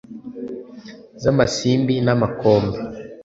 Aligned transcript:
Z'Amasimbi 1.21 1.95
n'Amakombe 2.05 2.77